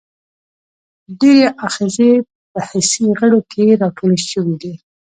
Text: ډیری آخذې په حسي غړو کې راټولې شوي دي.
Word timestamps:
ډیری 1.19 1.45
آخذې 1.67 2.11
په 2.51 2.59
حسي 2.69 3.03
غړو 3.17 3.39
کې 3.51 3.65
راټولې 3.81 4.21
شوي 4.31 4.55
دي. 4.61 4.73